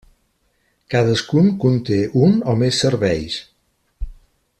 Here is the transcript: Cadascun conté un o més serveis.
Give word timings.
Cadascun 0.93 1.51
conté 1.65 1.99
un 2.23 2.33
o 2.53 2.57
més 2.63 2.81
serveis. 2.87 3.37